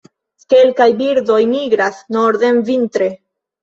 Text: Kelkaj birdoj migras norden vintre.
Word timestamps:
Kelkaj 0.53 0.87
birdoj 1.03 1.39
migras 1.53 2.03
norden 2.19 2.67
vintre. 2.75 3.17